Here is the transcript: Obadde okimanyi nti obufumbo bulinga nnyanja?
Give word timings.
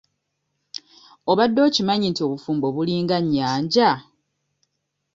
Obadde 1.31 1.59
okimanyi 1.67 2.05
nti 2.09 2.21
obufumbo 2.27 2.67
bulinga 2.75 3.17
nnyanja? 3.23 3.89